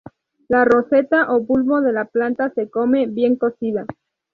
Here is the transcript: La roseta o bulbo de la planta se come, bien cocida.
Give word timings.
La 0.55 0.65
roseta 0.65 1.21
o 1.35 1.41
bulbo 1.41 1.79
de 1.79 1.93
la 1.93 2.05
planta 2.05 2.51
se 2.55 2.67
come, 2.71 3.05
bien 3.05 3.35
cocida. 3.35 3.85